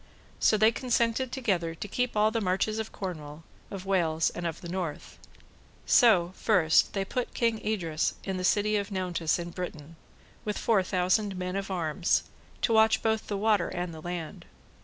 So 0.39 0.57
they 0.57 0.71
consented 0.71 1.31
together 1.31 1.75
to 1.75 1.87
keep 1.87 2.17
all 2.17 2.31
the 2.31 2.41
marches 2.41 2.79
of 2.79 2.91
Cornwall, 2.91 3.43
of 3.69 3.85
Wales, 3.85 4.31
and 4.31 4.47
of 4.47 4.61
the 4.61 4.67
North. 4.67 5.19
So 5.85 6.31
first, 6.35 6.93
they 6.93 7.05
put 7.05 7.35
King 7.35 7.59
Idres 7.63 8.15
in 8.23 8.37
the 8.37 8.43
City 8.43 8.77
of 8.77 8.89
Nauntes 8.89 9.37
in 9.37 9.51
Britain, 9.51 9.97
with 10.43 10.57
four 10.57 10.81
thousand 10.81 11.35
men 11.37 11.55
of 11.55 11.69
arms, 11.69 12.23
to 12.63 12.73
watch 12.73 13.03
both 13.03 13.27
the 13.27 13.37
water 13.37 13.69
and 13.69 13.93
the 13.93 14.01
land. 14.01 14.47